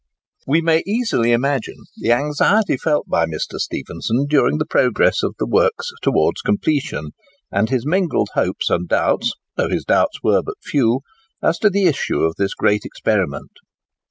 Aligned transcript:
We 0.47 0.61
may 0.61 0.81
easily 0.87 1.31
imagine 1.31 1.75
the 1.97 2.11
anxiety 2.11 2.75
felt 2.75 3.07
by 3.07 3.27
Mr. 3.27 3.59
Stephenson 3.59 4.25
during 4.27 4.57
the 4.57 4.65
progress 4.65 5.21
of 5.21 5.35
the 5.37 5.45
works 5.45 5.91
towards 6.01 6.41
completion, 6.41 7.11
and 7.51 7.69
his 7.69 7.85
mingled 7.85 8.29
hopes 8.33 8.71
and 8.71 8.87
doubts 8.89 9.33
(though 9.57 9.69
his 9.69 9.85
doubts 9.85 10.23
were 10.23 10.41
but 10.41 10.55
few) 10.63 11.01
as 11.43 11.59
to 11.59 11.69
the 11.69 11.83
issue 11.85 12.21
of 12.21 12.33
this 12.39 12.55
great 12.55 12.83
experiment. 12.83 13.51